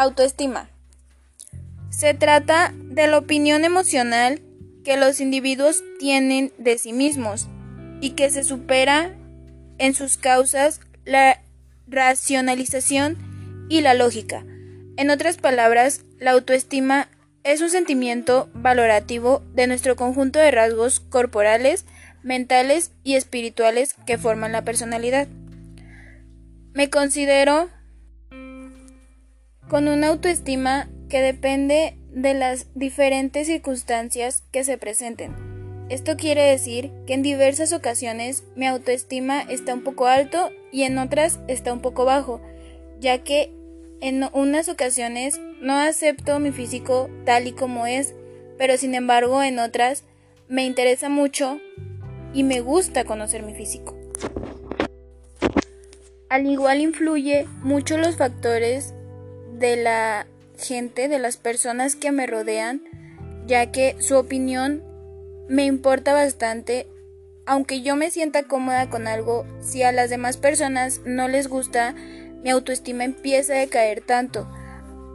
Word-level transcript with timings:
Autoestima. 0.00 0.70
Se 1.90 2.14
trata 2.14 2.72
de 2.74 3.06
la 3.06 3.18
opinión 3.18 3.66
emocional 3.66 4.40
que 4.82 4.96
los 4.96 5.20
individuos 5.20 5.84
tienen 5.98 6.54
de 6.56 6.78
sí 6.78 6.94
mismos 6.94 7.48
y 8.00 8.12
que 8.12 8.30
se 8.30 8.42
supera 8.42 9.14
en 9.76 9.92
sus 9.92 10.16
causas 10.16 10.80
la 11.04 11.42
racionalización 11.86 13.66
y 13.68 13.82
la 13.82 13.92
lógica. 13.92 14.42
En 14.96 15.10
otras 15.10 15.36
palabras, 15.36 16.06
la 16.18 16.30
autoestima 16.30 17.10
es 17.44 17.60
un 17.60 17.68
sentimiento 17.68 18.48
valorativo 18.54 19.42
de 19.52 19.66
nuestro 19.66 19.96
conjunto 19.96 20.38
de 20.38 20.50
rasgos 20.50 21.00
corporales, 21.00 21.84
mentales 22.22 22.90
y 23.04 23.16
espirituales 23.16 23.96
que 24.06 24.16
forman 24.16 24.52
la 24.52 24.64
personalidad. 24.64 25.28
Me 26.72 26.88
considero 26.88 27.68
con 29.70 29.86
una 29.86 30.08
autoestima 30.08 30.90
que 31.08 31.22
depende 31.22 31.96
de 32.10 32.34
las 32.34 32.66
diferentes 32.74 33.46
circunstancias 33.46 34.42
que 34.50 34.64
se 34.64 34.76
presenten. 34.76 35.32
Esto 35.88 36.16
quiere 36.16 36.42
decir 36.42 36.90
que 37.06 37.14
en 37.14 37.22
diversas 37.22 37.72
ocasiones 37.72 38.42
mi 38.56 38.66
autoestima 38.66 39.42
está 39.42 39.72
un 39.72 39.84
poco 39.84 40.08
alto 40.08 40.50
y 40.72 40.82
en 40.82 40.98
otras 40.98 41.38
está 41.46 41.72
un 41.72 41.82
poco 41.82 42.04
bajo, 42.04 42.40
ya 42.98 43.22
que 43.22 43.52
en 44.00 44.24
unas 44.32 44.68
ocasiones 44.68 45.40
no 45.60 45.74
acepto 45.74 46.40
mi 46.40 46.50
físico 46.50 47.08
tal 47.24 47.46
y 47.46 47.52
como 47.52 47.86
es, 47.86 48.12
pero 48.58 48.76
sin 48.76 48.96
embargo 48.96 49.40
en 49.40 49.60
otras 49.60 50.02
me 50.48 50.64
interesa 50.64 51.08
mucho 51.08 51.60
y 52.34 52.42
me 52.42 52.60
gusta 52.60 53.04
conocer 53.04 53.44
mi 53.44 53.54
físico. 53.54 53.96
Al 56.28 56.46
igual 56.46 56.80
influye 56.80 57.46
mucho 57.62 57.98
los 57.98 58.16
factores 58.16 58.94
de 59.60 59.76
la 59.76 60.26
gente, 60.58 61.06
de 61.06 61.18
las 61.18 61.36
personas 61.36 61.94
que 61.94 62.10
me 62.10 62.26
rodean, 62.26 62.82
ya 63.46 63.70
que 63.70 63.94
su 64.00 64.16
opinión 64.16 64.82
me 65.48 65.66
importa 65.66 66.14
bastante. 66.14 66.88
Aunque 67.46 67.82
yo 67.82 67.94
me 67.94 68.10
sienta 68.10 68.44
cómoda 68.44 68.88
con 68.88 69.06
algo, 69.06 69.46
si 69.60 69.82
a 69.82 69.92
las 69.92 70.10
demás 70.10 70.38
personas 70.38 71.02
no 71.04 71.28
les 71.28 71.46
gusta, 71.46 71.94
mi 72.42 72.50
autoestima 72.50 73.04
empieza 73.04 73.52
a 73.52 73.58
decaer 73.58 74.00
tanto. 74.00 74.48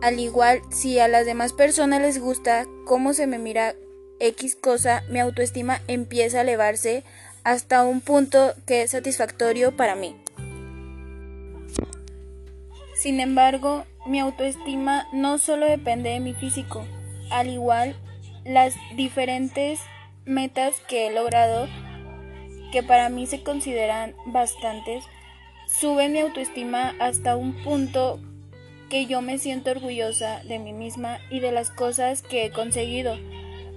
Al 0.02 0.20
igual, 0.20 0.62
si 0.70 1.00
a 1.00 1.08
las 1.08 1.26
demás 1.26 1.52
personas 1.52 2.02
les 2.02 2.20
gusta 2.20 2.66
cómo 2.86 3.14
se 3.14 3.26
me 3.26 3.40
mira 3.40 3.76
X 4.20 4.56
cosa, 4.56 5.04
mi 5.10 5.20
autoestima 5.20 5.82
empieza 5.88 6.40
a 6.40 6.42
elevarse 6.42 7.04
hasta 7.44 7.84
un 7.84 8.02
punto 8.02 8.54
que 8.68 8.84
es 8.84 8.92
satisfactorio 8.92 9.76
para 9.76 9.96
mí. 9.96 10.16
Sin 12.96 13.20
embargo, 13.20 13.86
mi 14.06 14.20
autoestima 14.20 15.08
no 15.12 15.38
solo 15.38 15.66
depende 15.66 16.12
de 16.12 16.20
mi 16.20 16.34
físico, 16.34 16.86
al 17.32 17.48
igual 17.48 17.96
las 18.44 18.76
diferentes 18.96 19.80
metas 20.26 20.80
que 20.88 21.08
he 21.08 21.14
logrado, 21.14 21.68
que 22.72 22.84
para 22.84 23.10
mí 23.10 23.26
se 23.26 23.44
consideran 23.44 24.16
bastantes, 24.28 25.04
suben 25.68 26.14
mi 26.14 26.20
autoestima 26.20 26.94
hasta 27.00 27.36
un 27.36 27.54
punto 27.64 28.20
que 28.90 29.08
yo 29.08 29.22
me 29.22 29.40
siento 29.40 29.72
orgullosa 29.72 30.42
de 30.44 30.60
mí 30.60 30.74
misma 30.74 31.18
y 31.32 31.40
de 31.40 31.52
las 31.52 31.72
cosas 31.72 32.22
que 32.22 32.46
he 32.46 32.52
conseguido, 32.52 33.18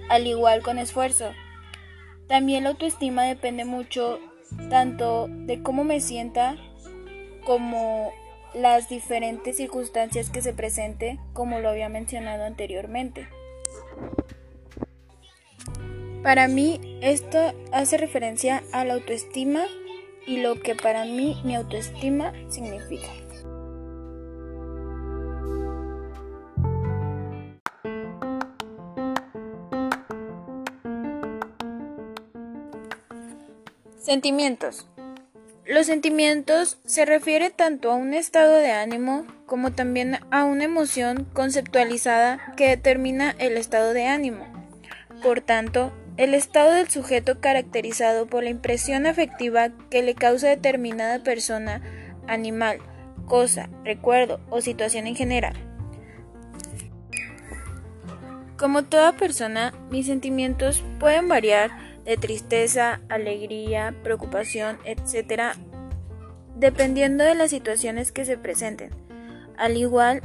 al 0.09 0.27
igual 0.27 0.61
con 0.61 0.77
esfuerzo. 0.77 1.31
También 2.27 2.63
la 2.63 2.69
autoestima 2.71 3.23
depende 3.23 3.65
mucho 3.65 4.19
tanto 4.69 5.27
de 5.29 5.61
cómo 5.63 5.83
me 5.83 5.99
sienta 5.99 6.55
como 7.43 8.11
las 8.53 8.89
diferentes 8.89 9.57
circunstancias 9.57 10.29
que 10.29 10.41
se 10.41 10.53
presente, 10.53 11.19
como 11.33 11.59
lo 11.59 11.69
había 11.69 11.89
mencionado 11.89 12.43
anteriormente. 12.45 13.27
Para 16.23 16.47
mí 16.47 16.99
esto 17.01 17.39
hace 17.71 17.97
referencia 17.97 18.63
a 18.73 18.83
la 18.83 18.95
autoestima 18.95 19.65
y 20.27 20.41
lo 20.41 20.59
que 20.61 20.75
para 20.75 21.05
mí 21.05 21.39
mi 21.45 21.55
autoestima 21.55 22.33
significa. 22.49 23.07
Sentimientos. 33.97 34.88
Los 35.69 35.85
sentimientos 35.85 36.79
se 36.83 37.05
refiere 37.05 37.51
tanto 37.51 37.91
a 37.91 37.95
un 37.95 38.15
estado 38.15 38.55
de 38.55 38.71
ánimo 38.71 39.27
como 39.45 39.71
también 39.71 40.17
a 40.31 40.43
una 40.43 40.63
emoción 40.63 41.27
conceptualizada 41.31 42.39
que 42.57 42.69
determina 42.69 43.35
el 43.37 43.55
estado 43.55 43.93
de 43.93 44.07
ánimo. 44.07 44.47
Por 45.21 45.41
tanto, 45.41 45.93
el 46.17 46.33
estado 46.33 46.71
del 46.71 46.89
sujeto 46.89 47.39
caracterizado 47.39 48.25
por 48.25 48.41
la 48.41 48.49
impresión 48.49 49.05
afectiva 49.05 49.69
que 49.91 50.01
le 50.01 50.15
causa 50.15 50.47
determinada 50.47 51.21
persona, 51.21 51.83
animal, 52.25 52.79
cosa, 53.27 53.69
recuerdo 53.85 54.41
o 54.49 54.61
situación 54.61 55.05
en 55.05 55.15
general. 55.15 55.53
Como 58.57 58.85
toda 58.85 59.15
persona, 59.15 59.75
mis 59.91 60.07
sentimientos 60.07 60.83
pueden 60.99 61.27
variar 61.27 61.69
de 62.09 62.17
tristeza, 62.17 63.01
alegría, 63.07 63.93
preocupación, 64.01 64.79
etc., 64.83 65.53
dependiendo 66.55 67.23
de 67.23 67.35
las 67.35 67.51
situaciones 67.51 68.11
que 68.11 68.25
se 68.25 68.35
presenten. 68.35 68.89
Al 69.57 69.77
igual, 69.77 70.23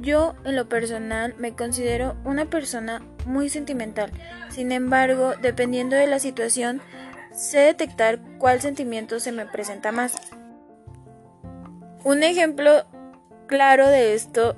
yo 0.00 0.34
en 0.44 0.56
lo 0.56 0.68
personal 0.68 1.36
me 1.38 1.54
considero 1.54 2.16
una 2.24 2.50
persona 2.50 3.00
muy 3.26 3.48
sentimental. 3.48 4.10
Sin 4.48 4.72
embargo, 4.72 5.34
dependiendo 5.40 5.94
de 5.94 6.08
la 6.08 6.18
situación, 6.18 6.82
sé 7.32 7.60
detectar 7.60 8.18
cuál 8.38 8.60
sentimiento 8.60 9.20
se 9.20 9.30
me 9.30 9.46
presenta 9.46 9.92
más. 9.92 10.16
Un 12.02 12.24
ejemplo 12.24 12.86
claro 13.46 13.86
de 13.86 14.14
esto 14.14 14.56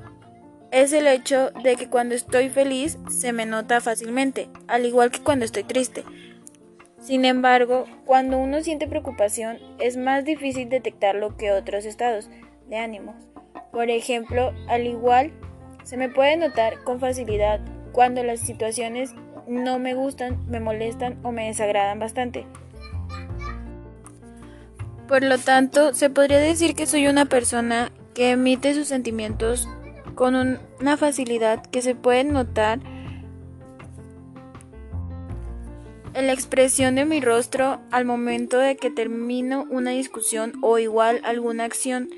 es 0.71 0.95
el 0.95 1.07
hecho 1.07 1.51
de 1.63 1.77
que 1.77 1.91
cuando 1.91 2.15
estoy 2.15 2.49
feliz 2.49 2.97
se 3.11 3.35
me 3.35 3.45
nota 3.45 3.83
fácilmente, 3.83 4.49
al 4.69 4.87
igual 4.87 5.11
que 5.11 5.21
cuando 5.21 5.45
estoy 5.45 5.65
triste. 5.65 6.03
Sin 7.03 7.25
embargo, 7.25 7.85
cuando 8.07 8.39
uno 8.39 8.63
siente 8.63 8.87
preocupación 8.87 9.59
es 9.81 9.97
más 9.97 10.25
difícil 10.25 10.69
detectarlo 10.69 11.37
que 11.37 11.51
otros 11.51 11.85
estados 11.85 12.31
de 12.69 12.79
ánimo. 12.79 13.17
Por 13.73 13.91
ejemplo, 13.91 14.53
al 14.69 14.87
igual, 14.87 15.33
se 15.83 15.97
me 15.97 16.09
puede 16.09 16.37
notar 16.37 16.85
con 16.85 17.01
facilidad 17.01 17.61
cuando 17.91 18.23
las 18.23 18.39
situaciones 18.39 19.15
no 19.49 19.81
me 19.81 19.95
gustan, 19.95 20.49
me 20.49 20.61
molestan 20.61 21.19
o 21.25 21.33
me 21.33 21.49
desagradan 21.49 21.99
bastante. 21.99 22.47
Por 25.09 25.25
lo 25.25 25.39
tanto, 25.39 25.95
se 25.95 26.09
podría 26.09 26.39
decir 26.39 26.77
que 26.77 26.87
soy 26.87 27.09
una 27.09 27.25
persona 27.25 27.91
que 28.15 28.31
emite 28.31 28.75
sus 28.75 28.87
sentimientos 28.87 29.69
con 30.15 30.37
una 30.81 30.97
facilidad 30.97 31.67
que 31.67 31.83
se 31.83 31.97
puede 31.97 32.23
notar 32.23 32.79
en 36.15 36.27
la 36.27 36.33
expresión 36.33 36.95
de 36.95 37.05
mi 37.05 37.21
rostro 37.21 37.81
al 37.91 38.05
momento 38.05 38.59
de 38.59 38.77
que 38.77 38.91
termino 38.91 39.67
una 39.71 39.93
discusión 39.93 40.53
o 40.63 40.79
igual 40.79 41.21
alguna 41.25 41.65
acción. 41.65 42.11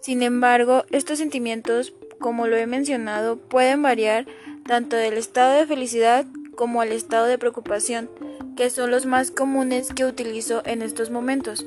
Sin 0.00 0.22
embargo, 0.22 0.84
estos 0.90 1.18
sentimientos, 1.18 1.92
como 2.18 2.46
lo 2.46 2.56
he 2.56 2.66
mencionado, 2.66 3.36
pueden 3.36 3.82
variar 3.82 4.26
tanto 4.66 4.96
del 4.96 5.14
estado 5.14 5.58
de 5.58 5.66
felicidad 5.66 6.26
como 6.56 6.80
al 6.80 6.92
estado 6.92 7.26
de 7.26 7.38
preocupación, 7.38 8.10
que 8.56 8.70
son 8.70 8.90
los 8.90 9.06
más 9.06 9.30
comunes 9.30 9.92
que 9.92 10.04
utilizo 10.04 10.62
en 10.64 10.82
estos 10.82 11.10
momentos. 11.10 11.64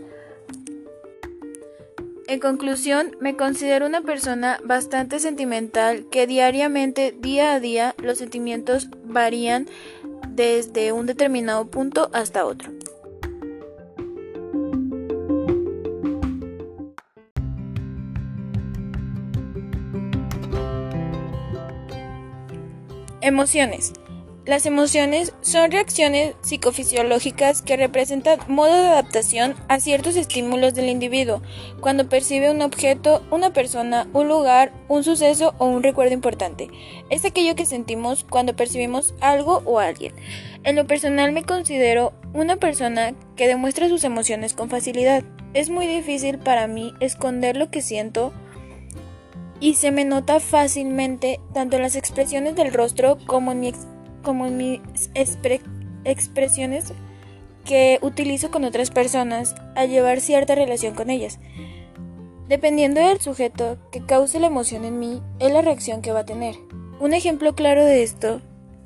En 2.27 2.39
conclusión, 2.39 3.17
me 3.19 3.35
considero 3.35 3.85
una 3.85 4.01
persona 4.01 4.57
bastante 4.63 5.19
sentimental 5.19 6.05
que 6.09 6.27
diariamente, 6.27 7.13
día 7.19 7.53
a 7.53 7.59
día, 7.59 7.93
los 8.01 8.19
sentimientos 8.19 8.87
varían 9.03 9.67
desde 10.41 10.91
un 10.91 11.05
determinado 11.05 11.67
punto 11.67 12.09
hasta 12.13 12.45
otro. 12.45 12.71
Emociones. 23.21 23.93
Las 24.43 24.65
emociones 24.65 25.33
son 25.41 25.69
reacciones 25.69 26.33
psicofisiológicas 26.41 27.61
que 27.61 27.77
representan 27.77 28.39
modo 28.47 28.73
de 28.73 28.87
adaptación 28.87 29.53
a 29.67 29.79
ciertos 29.79 30.15
estímulos 30.15 30.73
del 30.73 30.89
individuo 30.89 31.43
cuando 31.79 32.09
percibe 32.09 32.49
un 32.49 32.63
objeto, 32.63 33.23
una 33.29 33.53
persona, 33.53 34.07
un 34.13 34.27
lugar, 34.27 34.73
un 34.87 35.03
suceso 35.03 35.53
o 35.59 35.67
un 35.67 35.83
recuerdo 35.83 36.15
importante. 36.15 36.71
Es 37.11 37.23
aquello 37.23 37.55
que 37.55 37.67
sentimos 37.67 38.25
cuando 38.27 38.55
percibimos 38.55 39.13
algo 39.21 39.61
o 39.65 39.77
alguien. 39.77 40.15
En 40.63 40.75
lo 40.75 40.87
personal 40.87 41.31
me 41.33 41.43
considero 41.43 42.13
una 42.33 42.55
persona 42.55 43.13
que 43.35 43.47
demuestra 43.47 43.89
sus 43.89 44.03
emociones 44.03 44.55
con 44.55 44.71
facilidad. 44.71 45.23
Es 45.53 45.69
muy 45.69 45.85
difícil 45.85 46.39
para 46.39 46.65
mí 46.65 46.95
esconder 46.99 47.57
lo 47.57 47.69
que 47.69 47.83
siento 47.83 48.33
y 49.59 49.75
se 49.75 49.91
me 49.91 50.03
nota 50.03 50.39
fácilmente 50.39 51.39
tanto 51.53 51.75
en 51.75 51.83
las 51.83 51.95
expresiones 51.95 52.55
del 52.55 52.73
rostro 52.73 53.19
como 53.27 53.51
en, 53.51 53.61
como 54.21 54.45
en 54.45 54.57
mis 54.57 54.81
expresiones 56.03 56.93
que 57.65 57.99
utilizo 58.01 58.51
con 58.51 58.63
otras 58.63 58.91
personas 58.91 59.55
al 59.75 59.89
llevar 59.89 60.19
cierta 60.19 60.55
relación 60.55 60.95
con 60.95 61.09
ellas. 61.09 61.39
Dependiendo 62.47 62.99
del 62.99 63.21
sujeto 63.21 63.77
que 63.91 64.05
cause 64.05 64.39
la 64.39 64.47
emoción 64.47 64.83
en 64.83 64.99
mí, 64.99 65.21
es 65.39 65.53
la 65.53 65.61
reacción 65.61 66.01
que 66.01 66.11
va 66.11 66.21
a 66.21 66.25
tener. 66.25 66.55
Un 66.99 67.13
ejemplo 67.13 67.55
claro 67.55 67.85
de 67.85 68.03
esto 68.03 68.41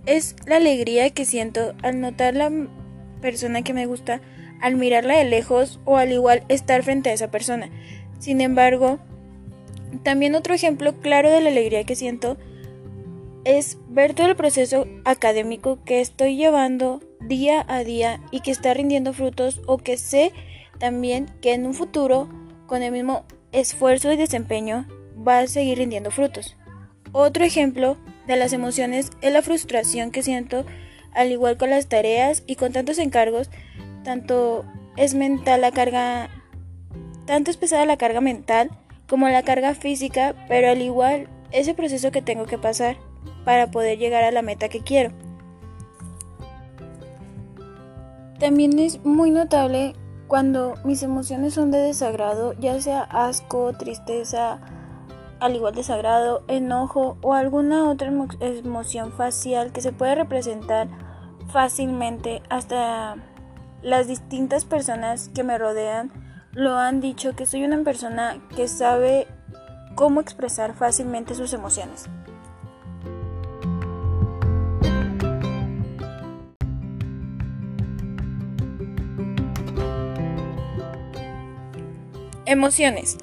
es 0.05 0.35
la 0.45 0.57
alegría 0.57 1.09
que 1.09 1.25
siento 1.25 1.73
al 1.81 1.99
notar 1.99 2.35
la 2.35 2.51
persona 3.21 3.63
que 3.63 3.73
me 3.73 3.87
gusta, 3.87 4.21
al 4.61 4.75
mirarla 4.75 5.17
de 5.17 5.25
lejos 5.25 5.79
o 5.85 5.97
al 5.97 6.11
igual 6.11 6.43
estar 6.47 6.83
frente 6.83 7.09
a 7.09 7.13
esa 7.13 7.31
persona. 7.31 7.69
Sin 8.19 8.39
embargo, 8.39 8.99
también 10.03 10.35
otro 10.35 10.53
ejemplo 10.53 10.99
claro 10.99 11.31
de 11.31 11.41
la 11.41 11.49
alegría 11.49 11.85
que 11.85 11.95
siento 11.95 12.37
es 13.45 13.77
ver 13.87 14.15
todo 14.15 14.27
el 14.27 14.35
proceso 14.35 14.87
académico 15.05 15.79
que 15.85 16.01
estoy 16.01 16.35
llevando 16.35 17.01
día 17.21 17.63
a 17.67 17.83
día 17.83 18.19
y 18.31 18.41
que 18.41 18.51
está 18.51 18.73
rindiendo 18.73 19.13
frutos 19.13 19.61
o 19.67 19.77
que 19.77 19.97
sé 19.97 20.33
también 20.79 21.27
que 21.41 21.53
en 21.53 21.65
un 21.65 21.75
futuro 21.75 22.27
con 22.65 22.83
el 22.83 22.91
mismo 22.91 23.23
esfuerzo 23.51 24.11
y 24.11 24.17
desempeño 24.17 24.87
va 25.25 25.39
a 25.39 25.47
seguir 25.47 25.77
rindiendo 25.77 26.11
frutos. 26.11 26.57
Otro 27.11 27.45
ejemplo 27.45 27.97
de 28.27 28.35
las 28.35 28.51
emociones 28.51 29.11
es 29.21 29.31
la 29.31 29.43
frustración 29.43 30.11
que 30.11 30.23
siento 30.23 30.65
al 31.13 31.31
igual 31.31 31.55
con 31.57 31.69
las 31.69 31.87
tareas 31.87 32.43
y 32.47 32.55
con 32.55 32.73
tantos 32.73 32.97
encargos, 32.97 33.49
tanto 34.03 34.65
es 34.97 35.13
mental 35.13 35.61
la 35.61 35.71
carga, 35.71 36.29
tanto 37.25 37.51
es 37.51 37.57
pesada 37.57 37.85
la 37.85 37.97
carga 37.97 38.21
mental 38.21 38.71
como 39.07 39.29
la 39.29 39.43
carga 39.43 39.75
física, 39.75 40.35
pero 40.49 40.69
al 40.69 40.81
igual 40.81 41.29
ese 41.51 41.75
proceso 41.75 42.11
que 42.11 42.23
tengo 42.23 42.47
que 42.47 42.57
pasar 42.57 42.97
para 43.45 43.71
poder 43.71 43.97
llegar 43.97 44.23
a 44.23 44.31
la 44.31 44.41
meta 44.41 44.67
que 44.67 44.81
quiero. 44.81 45.11
También 48.39 48.77
es 48.79 49.03
muy 49.05 49.31
notable 49.31 49.95
cuando 50.27 50.73
mis 50.83 51.03
emociones 51.03 51.53
son 51.53 51.71
de 51.71 51.77
desagrado, 51.77 52.53
ya 52.53 52.81
sea 52.81 53.03
asco, 53.03 53.71
tristeza, 53.73 54.59
al 55.39 55.55
igual 55.55 55.75
desagrado, 55.75 56.43
enojo 56.47 57.17
o 57.21 57.33
alguna 57.33 57.89
otra 57.89 58.11
emoción 58.39 59.11
facial 59.13 59.71
que 59.71 59.81
se 59.81 59.93
puede 59.93 60.15
representar 60.15 60.87
fácilmente 61.51 62.41
hasta 62.49 63.15
las 63.81 64.07
distintas 64.07 64.65
personas 64.65 65.29
que 65.29 65.43
me 65.43 65.57
rodean 65.57 66.11
lo 66.53 66.77
han 66.77 67.01
dicho 67.01 67.35
que 67.35 67.45
soy 67.45 67.63
una 67.63 67.83
persona 67.83 68.37
que 68.55 68.67
sabe 68.67 69.27
cómo 69.95 70.21
expresar 70.21 70.73
fácilmente 70.73 71.35
sus 71.35 71.53
emociones. 71.53 72.09
Emociones. 82.47 83.17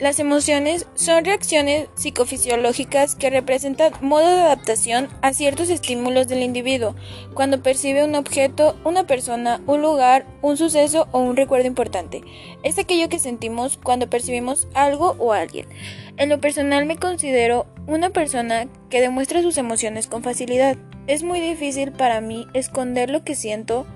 Las 0.00 0.18
emociones 0.18 0.88
son 0.96 1.24
reacciones 1.24 1.86
psicofisiológicas 1.94 3.14
que 3.14 3.30
representan 3.30 3.92
modo 4.00 4.28
de 4.28 4.42
adaptación 4.42 5.08
a 5.22 5.32
ciertos 5.32 5.70
estímulos 5.70 6.26
del 6.26 6.42
individuo 6.42 6.96
cuando 7.34 7.62
percibe 7.62 8.04
un 8.04 8.16
objeto, 8.16 8.76
una 8.82 9.06
persona, 9.06 9.60
un 9.68 9.80
lugar, 9.80 10.26
un 10.42 10.56
suceso 10.56 11.06
o 11.12 11.20
un 11.20 11.36
recuerdo 11.36 11.68
importante. 11.68 12.24
Es 12.64 12.76
aquello 12.76 13.08
que 13.08 13.20
sentimos 13.20 13.78
cuando 13.80 14.10
percibimos 14.10 14.66
algo 14.74 15.14
o 15.20 15.32
alguien. 15.32 15.68
En 16.16 16.28
lo 16.28 16.40
personal 16.40 16.84
me 16.84 16.96
considero 16.96 17.66
una 17.86 18.10
persona 18.10 18.66
que 18.90 19.00
demuestra 19.00 19.40
sus 19.42 19.56
emociones 19.56 20.08
con 20.08 20.24
facilidad. 20.24 20.76
Es 21.06 21.22
muy 21.22 21.38
difícil 21.38 21.92
para 21.92 22.20
mí 22.20 22.48
esconder 22.54 23.08
lo 23.08 23.22
que 23.22 23.36
siento 23.36 23.86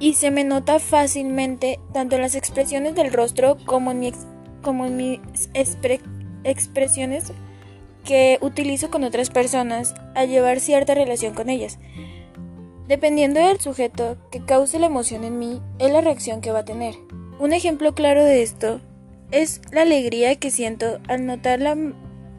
y 0.00 0.14
se 0.14 0.30
me 0.30 0.42
nota 0.42 0.80
fácilmente 0.80 1.78
tanto 1.92 2.16
en 2.16 2.22
las 2.22 2.34
expresiones 2.34 2.94
del 2.94 3.12
rostro 3.12 3.58
como 3.66 3.92
en 3.92 4.00
mi 4.00 4.12
como 4.62 4.86
en 4.86 4.96
mis 4.96 5.20
expresiones 6.44 7.32
que 8.04 8.38
utilizo 8.40 8.90
con 8.90 9.04
otras 9.04 9.30
personas 9.30 9.94
al 10.14 10.28
llevar 10.28 10.60
cierta 10.60 10.94
relación 10.94 11.34
con 11.34 11.48
ellas. 11.48 11.78
Dependiendo 12.88 13.40
del 13.40 13.60
sujeto 13.60 14.16
que 14.30 14.44
cause 14.44 14.78
la 14.78 14.86
emoción 14.86 15.22
en 15.24 15.38
mí, 15.38 15.62
es 15.78 15.92
la 15.92 16.00
reacción 16.00 16.40
que 16.40 16.50
va 16.50 16.60
a 16.60 16.64
tener. 16.64 16.94
Un 17.38 17.52
ejemplo 17.52 17.94
claro 17.94 18.24
de 18.24 18.42
esto 18.42 18.80
es 19.30 19.62
la 19.70 19.82
alegría 19.82 20.34
que 20.36 20.50
siento 20.50 20.98
al 21.08 21.24
notar 21.24 21.60
la 21.60 21.76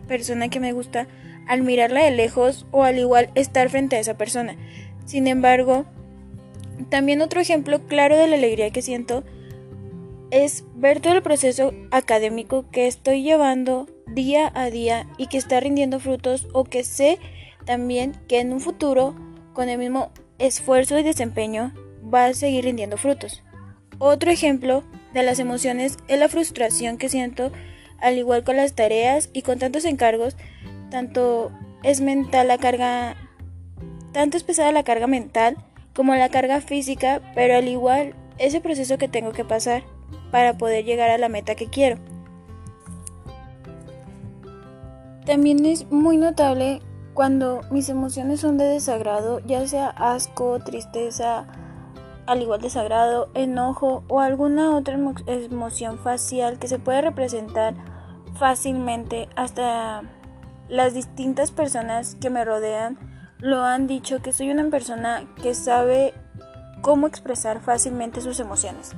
persona 0.07 0.49
que 0.49 0.59
me 0.59 0.73
gusta, 0.73 1.07
al 1.47 1.61
mirarla 1.61 2.03
de 2.03 2.11
lejos 2.11 2.65
o 2.71 2.83
al 2.83 2.99
igual 2.99 3.29
estar 3.33 3.69
frente 3.69 3.95
a 3.95 3.99
esa 3.99 4.17
persona. 4.17 4.57
Sin 5.05 5.27
embargo, 5.27 5.85
también 6.89 7.21
otro 7.21 7.39
ejemplo 7.39 7.85
claro 7.87 8.17
de 8.17 8.27
la 8.27 8.35
alegría 8.35 8.71
que 8.71 8.81
siento 8.81 9.23
es 10.31 10.63
ver 10.75 11.01
todo 11.01 11.13
el 11.13 11.21
proceso 11.21 11.73
académico 11.91 12.65
que 12.71 12.87
estoy 12.87 13.21
llevando 13.21 13.87
día 14.07 14.51
a 14.55 14.69
día 14.69 15.07
y 15.17 15.27
que 15.27 15.37
está 15.37 15.59
rindiendo 15.59 15.99
frutos 15.99 16.47
o 16.53 16.63
que 16.63 16.83
sé 16.83 17.19
también 17.65 18.13
que 18.27 18.39
en 18.39 18.53
un 18.53 18.61
futuro 18.61 19.15
con 19.53 19.69
el 19.69 19.77
mismo 19.77 20.11
esfuerzo 20.39 20.97
y 20.97 21.03
desempeño 21.03 21.73
va 22.01 22.25
a 22.25 22.33
seguir 22.33 22.65
rindiendo 22.65 22.97
frutos. 22.97 23.43
Otro 23.99 24.31
ejemplo 24.31 24.83
de 25.13 25.23
las 25.23 25.39
emociones 25.39 25.97
es 26.07 26.17
la 26.17 26.29
frustración 26.29 26.97
que 26.97 27.09
siento 27.09 27.51
al 27.99 28.17
igual 28.17 28.43
con 28.43 28.57
las 28.57 28.73
tareas 28.73 29.29
y 29.33 29.43
con 29.43 29.59
tantos 29.59 29.85
encargos, 29.85 30.35
tanto 30.89 31.51
es 31.83 32.01
mental 32.01 32.47
la 32.47 32.57
carga, 32.57 33.15
tanto 34.11 34.37
es 34.37 34.43
pesada 34.43 34.71
la 34.71 34.83
carga 34.83 35.07
mental 35.07 35.57
como 36.01 36.15
la 36.15 36.30
carga 36.30 36.62
física, 36.62 37.21
pero 37.36 37.56
al 37.56 37.68
igual 37.68 38.15
ese 38.39 38.59
proceso 38.59 38.98
que 38.98 39.07
tengo 39.07 39.33
que 39.33 39.45
pasar 39.45 39.83
para 40.31 40.57
poder 40.57 40.83
llegar 40.83 41.12
a 41.12 41.19
la 41.19 41.30
meta 41.30 41.53
que 41.53 41.68
quiero. 41.68 42.00
También 45.27 45.63
es 45.63 45.92
muy 45.92 46.18
notable 46.18 46.81
cuando 47.13 47.62
mis 47.69 47.88
emociones 47.88 48.39
son 48.39 48.57
de 48.57 48.63
desagrado, 48.63 49.42
ya 49.42 49.68
sea 49.68 49.89
asco, 49.89 50.57
tristeza, 50.57 51.45
al 52.25 52.42
igual 52.42 52.62
desagrado, 52.62 53.30
enojo 53.36 54.03
o 54.08 54.22
alguna 54.22 54.75
otra 54.75 54.98
emoción 55.27 56.00
facial 56.00 56.58
que 56.58 56.67
se 56.67 56.79
puede 56.79 57.03
representar 57.03 57.75
fácilmente 58.39 59.29
hasta 59.36 60.01
las 60.67 60.96
distintas 60.96 61.51
personas 61.51 62.15
que 62.15 62.31
me 62.31 62.43
rodean 62.43 62.98
lo 63.41 63.63
han 63.63 63.88
dicho 63.88 64.21
que 64.21 64.33
soy 64.33 64.51
una 64.51 64.69
persona 64.69 65.25
que 65.41 65.53
sabe 65.55 66.13
cómo 66.81 67.07
expresar 67.07 67.62
fácilmente 67.62 68.21
sus 68.21 68.39
emociones. 68.39 68.91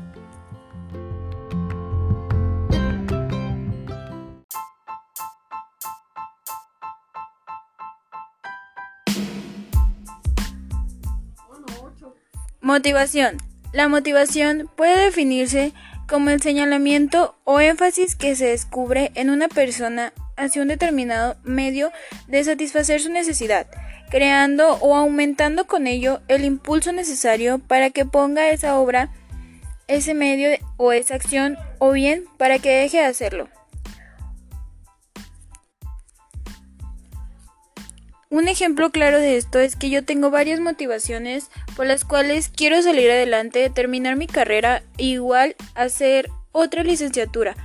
Motivación. 12.62 13.38
La 13.74 13.88
motivación 13.88 14.70
puede 14.76 15.06
definirse 15.06 15.74
como 16.08 16.30
el 16.30 16.42
señalamiento 16.42 17.36
o 17.44 17.60
énfasis 17.60 18.16
que 18.16 18.36
se 18.36 18.48
descubre 18.48 19.12
en 19.16 19.30
una 19.30 19.48
persona 19.48 20.14
hacia 20.38 20.62
un 20.62 20.68
determinado 20.68 21.36
medio 21.44 21.92
de 22.28 22.44
satisfacer 22.44 23.02
su 23.02 23.12
necesidad, 23.12 23.68
creando 24.14 24.76
o 24.76 24.96
aumentando 24.96 25.66
con 25.66 25.88
ello 25.88 26.22
el 26.28 26.46
impulso 26.46 26.92
necesario 26.92 27.58
para 27.58 27.90
que 27.90 28.06
ponga 28.06 28.52
esa 28.52 28.78
obra, 28.78 29.12
ese 29.88 30.14
medio 30.14 30.50
o 30.78 30.92
esa 30.92 31.16
acción, 31.16 31.58
o 31.80 31.92
bien 31.94 32.26
para 32.38 32.60
que 32.60 32.70
deje 32.70 32.98
de 32.98 33.06
hacerlo. 33.06 33.50
Un 38.30 38.48
ejemplo 38.48 38.92
claro 38.92 39.18
de 39.18 39.36
esto 39.36 39.60
es 39.60 39.76
que 39.76 39.90
yo 39.90 40.06
tengo 40.06 40.30
varias 40.30 40.60
motivaciones 40.60 41.50
por 41.76 41.88
las 41.88 42.06
cuales 42.06 42.50
quiero 42.50 42.84
salir 42.84 43.10
adelante, 43.10 43.68
terminar 43.72 44.16
mi 44.16 44.28
carrera 44.28 44.84
e 45.00 45.06
igual 45.06 45.56
hacer 45.74 46.30
otra 46.52 46.84
licenciatura 46.84 47.56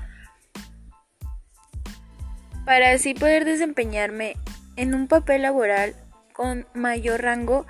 para 2.64 2.92
así 2.92 3.12
poder 3.12 3.44
desempeñarme 3.44 4.36
en 4.76 4.94
un 4.94 5.08
papel 5.08 5.42
laboral 5.42 5.94
con 6.38 6.68
mayor 6.72 7.20
rango 7.22 7.66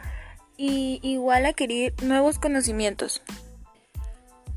y 0.59 1.01
igual 1.03 1.47
adquirir 1.47 1.95
nuevos 2.03 2.39
conocimientos. 2.39 3.23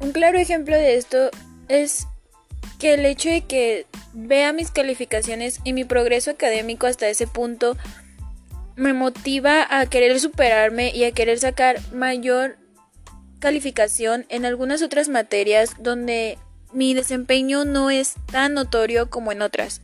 Un 0.01 0.11
claro 0.11 0.37
ejemplo 0.37 0.75
de 0.75 0.97
esto 0.97 1.31
es 1.69 2.07
que 2.77 2.95
el 2.95 3.05
hecho 3.05 3.29
de 3.29 3.45
que 3.45 3.85
vea 4.11 4.51
mis 4.51 4.69
calificaciones 4.69 5.61
y 5.63 5.71
mi 5.71 5.85
progreso 5.85 6.31
académico 6.31 6.87
hasta 6.87 7.07
ese 7.07 7.25
punto 7.25 7.77
me 8.75 8.91
motiva 8.91 9.65
a 9.69 9.85
querer 9.85 10.19
superarme 10.19 10.89
y 10.93 11.05
a 11.05 11.13
querer 11.13 11.39
sacar 11.39 11.79
mayor 11.93 12.57
calificación 13.39 14.25
en 14.27 14.45
algunas 14.45 14.81
otras 14.81 15.07
materias 15.07 15.75
donde 15.79 16.37
mi 16.73 16.93
desempeño 16.93 17.63
no 17.63 17.89
es 17.89 18.15
tan 18.29 18.55
notorio 18.55 19.09
como 19.09 19.31
en 19.31 19.41
otras. 19.41 19.81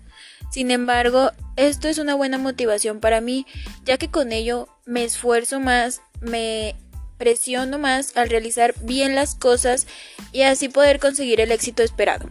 Sin 0.50 0.72
embargo, 0.72 1.32
esto 1.56 1.88
es 1.88 1.98
una 1.98 2.16
buena 2.16 2.38
motivación 2.38 3.00
para 3.00 3.22
mí, 3.22 3.46
ya 3.84 3.98
que 3.98 4.10
con 4.10 4.32
ello 4.32 4.68
me 4.86 5.04
esfuerzo 5.04 5.60
más, 5.60 6.02
me 6.22 6.76
presiono 7.18 7.80
más 7.80 8.16
al 8.16 8.30
realizar 8.30 8.74
bien 8.82 9.16
las 9.16 9.36
cosas 9.36 9.88
y 10.32 10.44
así 10.44 10.70
poder 10.70 11.00
conseguir 11.00 11.42
el 11.42 11.52
éxito 11.52 11.84
esperado. 11.84 12.30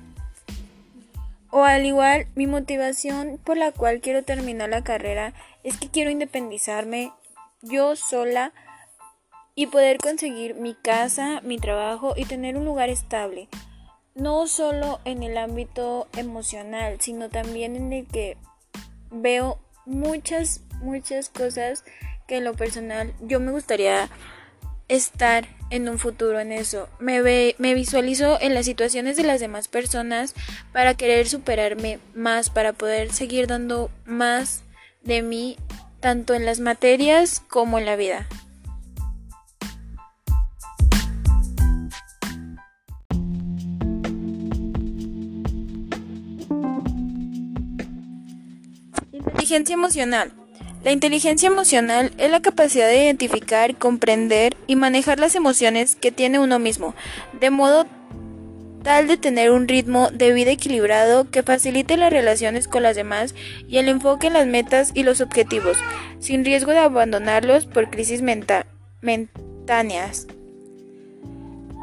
O 1.50 1.64
al 1.64 1.86
igual, 1.86 2.26
mi 2.34 2.46
motivación 2.46 3.40
por 3.42 3.56
la 3.56 3.72
cual 3.72 4.00
quiero 4.00 4.22
terminar 4.22 4.68
la 4.68 4.84
carrera 4.84 5.32
es 5.64 5.76
que 5.76 5.88
quiero 5.88 6.10
independizarme 6.10 7.12
yo 7.62 7.96
sola 7.96 8.52
y 9.54 9.68
poder 9.68 9.98
conseguir 9.98 10.54
mi 10.54 10.74
casa, 10.74 11.40
mi 11.42 11.58
trabajo 11.58 12.14
y 12.16 12.26
tener 12.26 12.56
un 12.56 12.64
lugar 12.64 12.90
estable. 12.90 13.48
No 14.16 14.48
solo 14.48 14.98
en 15.04 15.22
el 15.22 15.36
ámbito 15.36 16.08
emocional, 16.16 16.96
sino 17.00 17.28
también 17.28 17.76
en 17.76 17.92
el 17.92 18.06
que 18.06 18.38
veo 19.10 19.60
muchas, 19.84 20.62
muchas 20.80 21.28
cosas 21.28 21.84
que 22.26 22.38
en 22.38 22.44
lo 22.44 22.54
personal 22.54 23.12
yo 23.20 23.40
me 23.40 23.52
gustaría 23.52 24.08
estar 24.88 25.46
en 25.70 25.88
un 25.88 25.98
futuro 25.98 26.40
en 26.40 26.50
eso. 26.50 26.88
Me, 26.98 27.20
ve, 27.20 27.56
me 27.58 27.74
visualizo 27.74 28.40
en 28.40 28.54
las 28.54 28.66
situaciones 28.66 29.16
de 29.16 29.24
las 29.24 29.40
demás 29.40 29.68
personas 29.68 30.34
para 30.72 30.94
querer 30.94 31.28
superarme 31.28 31.98
más, 32.14 32.50
para 32.50 32.72
poder 32.72 33.12
seguir 33.12 33.46
dando 33.46 33.90
más 34.06 34.62
de 35.02 35.22
mí, 35.22 35.56
tanto 36.00 36.34
en 36.34 36.46
las 36.46 36.60
materias 36.60 37.42
como 37.48 37.78
en 37.78 37.84
la 37.86 37.96
vida. 37.96 38.26
Inteligencia 49.16 49.74
emocional. 49.74 50.32
La 50.84 50.92
inteligencia 50.92 51.46
emocional 51.46 52.12
es 52.18 52.30
la 52.30 52.42
capacidad 52.42 52.86
de 52.86 53.04
identificar, 53.04 53.74
comprender 53.76 54.54
y 54.66 54.76
manejar 54.76 55.18
las 55.18 55.34
emociones 55.34 55.96
que 55.96 56.12
tiene 56.12 56.38
uno 56.38 56.58
mismo, 56.58 56.94
de 57.40 57.48
modo 57.48 57.86
tal 58.82 59.08
de 59.08 59.16
tener 59.16 59.52
un 59.52 59.68
ritmo 59.68 60.10
de 60.10 60.34
vida 60.34 60.50
equilibrado 60.50 61.30
que 61.30 61.42
facilite 61.42 61.96
las 61.96 62.12
relaciones 62.12 62.68
con 62.68 62.82
las 62.82 62.94
demás 62.94 63.34
y 63.66 63.78
el 63.78 63.88
enfoque 63.88 64.26
en 64.26 64.34
las 64.34 64.46
metas 64.46 64.90
y 64.92 65.02
los 65.02 65.22
objetivos, 65.22 65.78
sin 66.20 66.44
riesgo 66.44 66.72
de 66.72 66.78
abandonarlos 66.78 67.64
por 67.64 67.88
crisis 67.88 68.20
mentáneas. 68.20 70.26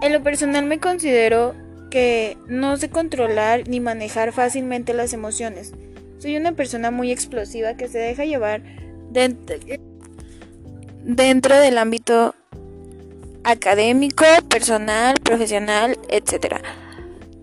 En 0.04 0.14
lo 0.14 0.22
personal 0.22 0.66
me 0.66 0.80
considero 0.80 1.56
que 1.90 2.38
no 2.48 2.78
sé 2.78 2.90
controlar 2.90 3.68
ni 3.68 3.80
manejar 3.80 4.34
fácilmente 4.34 4.94
las 4.94 5.14
emociones. 5.14 5.74
Soy 6.24 6.38
una 6.38 6.54
persona 6.54 6.90
muy 6.90 7.12
explosiva 7.12 7.74
que 7.74 7.90
se 7.90 7.98
deja 7.98 8.24
llevar 8.24 8.62
dentro, 9.12 9.58
del 11.60 11.78
ámbito 11.78 12.34
académico, 13.44 14.24
personal, 14.48 15.16
profesional, 15.22 16.00
etc. 16.08 16.62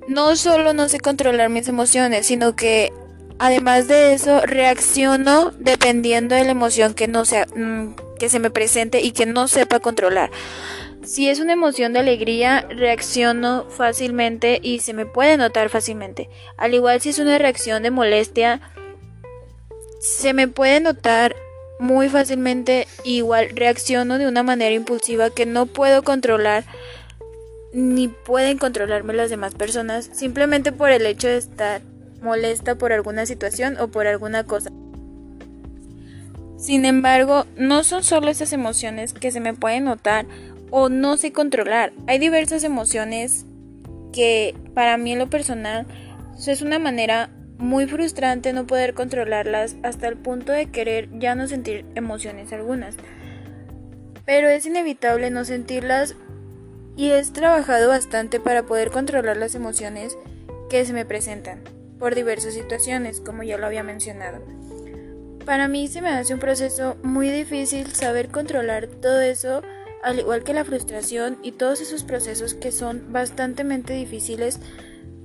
No 0.08 0.34
solo 0.34 0.72
no 0.72 0.88
sé 0.88 0.98
controlar 0.98 1.50
mis 1.50 1.68
emociones, 1.68 2.24
sino 2.24 2.56
que 2.56 2.90
además 3.38 3.86
de 3.86 4.14
eso 4.14 4.40
reacciono 4.46 5.50
dependiendo 5.58 6.34
de 6.34 6.44
la 6.44 6.52
emoción 6.52 6.94
que 6.94 7.06
no 7.06 7.26
sea 7.26 7.46
mm, 7.54 7.96
que 8.18 8.30
se 8.30 8.38
me 8.38 8.48
presente 8.48 9.02
y 9.02 9.12
que 9.12 9.26
no 9.26 9.46
sepa 9.46 9.80
controlar. 9.80 10.30
Si 11.10 11.28
es 11.28 11.40
una 11.40 11.54
emoción 11.54 11.92
de 11.92 11.98
alegría, 11.98 12.64
reacciono 12.70 13.64
fácilmente 13.68 14.60
y 14.62 14.78
se 14.78 14.92
me 14.92 15.06
puede 15.06 15.36
notar 15.36 15.68
fácilmente. 15.68 16.30
Al 16.56 16.72
igual 16.72 17.00
si 17.00 17.08
es 17.08 17.18
una 17.18 17.36
reacción 17.36 17.82
de 17.82 17.90
molestia, 17.90 18.60
se 19.98 20.32
me 20.34 20.46
puede 20.46 20.78
notar 20.78 21.34
muy 21.80 22.08
fácilmente 22.08 22.86
igual 23.02 23.48
reacciono 23.56 24.18
de 24.18 24.28
una 24.28 24.44
manera 24.44 24.72
impulsiva 24.72 25.30
que 25.30 25.46
no 25.46 25.66
puedo 25.66 26.04
controlar 26.04 26.64
ni 27.72 28.06
pueden 28.06 28.58
controlarme 28.58 29.12
las 29.12 29.30
demás 29.30 29.56
personas 29.56 30.08
simplemente 30.12 30.70
por 30.70 30.90
el 30.90 31.04
hecho 31.06 31.26
de 31.26 31.38
estar 31.38 31.82
molesta 32.22 32.76
por 32.76 32.92
alguna 32.92 33.26
situación 33.26 33.78
o 33.80 33.88
por 33.88 34.06
alguna 34.06 34.44
cosa. 34.44 34.70
Sin 36.56 36.84
embargo, 36.84 37.46
no 37.56 37.82
son 37.82 38.04
solo 38.04 38.28
esas 38.28 38.52
emociones 38.52 39.12
que 39.12 39.32
se 39.32 39.40
me 39.40 39.54
pueden 39.54 39.86
notar 39.86 40.26
o 40.70 40.88
no 40.88 41.16
sé 41.16 41.32
controlar. 41.32 41.92
Hay 42.06 42.18
diversas 42.18 42.64
emociones 42.64 43.46
que 44.12 44.54
para 44.74 44.96
mí 44.96 45.12
en 45.12 45.18
lo 45.18 45.30
personal 45.30 45.86
es 46.46 46.62
una 46.62 46.78
manera 46.78 47.30
muy 47.58 47.86
frustrante 47.86 48.52
no 48.52 48.66
poder 48.66 48.94
controlarlas 48.94 49.76
hasta 49.82 50.08
el 50.08 50.16
punto 50.16 50.52
de 50.52 50.70
querer 50.70 51.08
ya 51.18 51.34
no 51.34 51.46
sentir 51.46 51.84
emociones 51.94 52.52
algunas. 52.52 52.96
Pero 54.24 54.48
es 54.48 54.64
inevitable 54.64 55.30
no 55.30 55.44
sentirlas 55.44 56.14
y 56.96 57.10
he 57.10 57.22
trabajado 57.24 57.88
bastante 57.88 58.40
para 58.40 58.64
poder 58.64 58.90
controlar 58.90 59.36
las 59.36 59.54
emociones 59.54 60.16
que 60.70 60.84
se 60.84 60.92
me 60.92 61.04
presentan 61.04 61.60
por 61.98 62.14
diversas 62.14 62.54
situaciones, 62.54 63.20
como 63.20 63.42
ya 63.42 63.58
lo 63.58 63.66
había 63.66 63.82
mencionado. 63.82 64.42
Para 65.44 65.68
mí 65.68 65.88
se 65.88 66.00
me 66.00 66.08
hace 66.08 66.32
un 66.32 66.40
proceso 66.40 66.96
muy 67.02 67.28
difícil 67.28 67.92
saber 67.94 68.28
controlar 68.28 68.86
todo 68.86 69.20
eso, 69.20 69.62
al 70.02 70.18
igual 70.18 70.44
que 70.44 70.54
la 70.54 70.64
frustración 70.64 71.38
y 71.42 71.52
todos 71.52 71.80
esos 71.80 72.04
procesos 72.04 72.54
que 72.54 72.72
son 72.72 73.12
bastante 73.12 73.64
difíciles, 73.94 74.60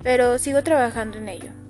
pero 0.03 0.37
sigo 0.37 0.63
trabajando 0.63 1.17
en 1.17 1.29
ello. 1.29 1.64